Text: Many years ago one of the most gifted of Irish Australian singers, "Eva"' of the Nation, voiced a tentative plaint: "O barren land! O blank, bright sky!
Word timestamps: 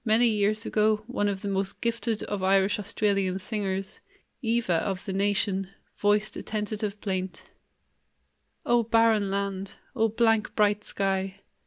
Many 0.03 0.29
years 0.29 0.65
ago 0.65 1.03
one 1.05 1.27
of 1.27 1.41
the 1.43 1.47
most 1.47 1.79
gifted 1.79 2.23
of 2.23 2.41
Irish 2.41 2.79
Australian 2.79 3.37
singers, 3.37 3.99
"Eva"' 4.41 4.83
of 4.83 5.05
the 5.05 5.13
Nation, 5.13 5.69
voiced 5.95 6.35
a 6.35 6.41
tentative 6.41 6.99
plaint: 7.01 7.43
"O 8.65 8.81
barren 8.81 9.29
land! 9.29 9.75
O 9.95 10.07
blank, 10.09 10.55
bright 10.55 10.83
sky! 10.83 11.41